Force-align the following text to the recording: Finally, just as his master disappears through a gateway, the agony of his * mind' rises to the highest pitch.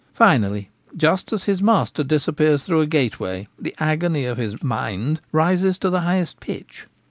Finally, 0.15 0.71
just 0.97 1.31
as 1.31 1.43
his 1.43 1.61
master 1.61 2.03
disappears 2.03 2.63
through 2.63 2.81
a 2.81 2.87
gateway, 2.87 3.47
the 3.59 3.75
agony 3.77 4.25
of 4.25 4.39
his 4.39 4.63
* 4.63 4.63
mind' 4.63 5.21
rises 5.31 5.77
to 5.77 5.91
the 5.91 6.01
highest 6.01 6.39
pitch. 6.39 6.87